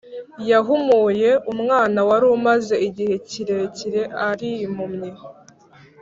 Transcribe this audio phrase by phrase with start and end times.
[0.49, 5.11] Yahumuye umwana warumaze igihe kirekire arimpumyi